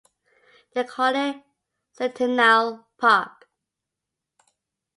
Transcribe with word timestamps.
They 0.73 0.83
called 0.83 1.15
it 1.15 1.43
Centennial 1.91 2.87
Park. 2.97 3.47